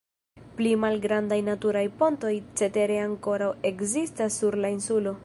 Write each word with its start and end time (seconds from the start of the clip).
Pli 0.59 0.71
malgrandaj 0.85 1.37
naturaj 1.49 1.85
pontoj 2.01 2.33
cetere 2.63 2.97
ankoraŭ 3.05 3.51
ekzistas 3.73 4.43
sur 4.43 4.63
la 4.65 4.77
insulo. 4.79 5.15